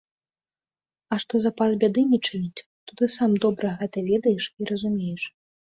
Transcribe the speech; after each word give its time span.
А 1.13 1.17
што 1.23 1.41
запас 1.45 1.71
бяды 1.83 2.01
не 2.15 2.19
чыніць, 2.27 2.65
то 2.89 2.99
ты 3.03 3.13
сам 3.19 3.31
добра 3.47 3.69
гэта 3.85 4.07
ведаеш 4.11 4.43
і 4.59 4.71
разумееш. 4.75 5.31